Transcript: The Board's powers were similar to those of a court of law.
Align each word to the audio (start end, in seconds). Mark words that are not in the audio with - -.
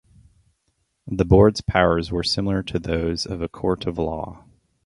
The 1.05 1.25
Board's 1.25 1.61
powers 1.61 2.11
were 2.11 2.23
similar 2.23 2.63
to 2.63 2.79
those 2.79 3.27
of 3.27 3.39
a 3.43 3.47
court 3.47 3.85
of 3.85 3.99
law. 3.99 4.45